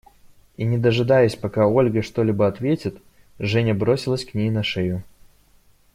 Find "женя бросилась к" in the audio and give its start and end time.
3.37-4.33